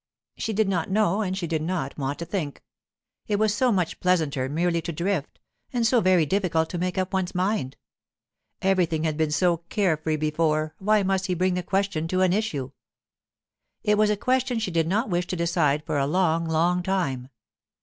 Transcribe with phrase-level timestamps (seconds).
[0.35, 2.63] She did not know and she did not want to think.
[3.27, 5.39] It was so much pleasanter merely to drift,
[5.71, 7.77] and so very difficult to make up one's mind.
[8.63, 12.33] Everything had been so care free before, why must he bring the question to an
[12.33, 12.71] issue?
[13.83, 17.29] It was a question she did not wish to decide for a long, long time.